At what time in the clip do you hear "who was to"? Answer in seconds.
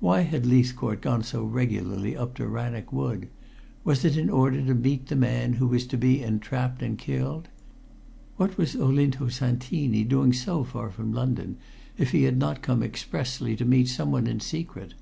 5.52-5.96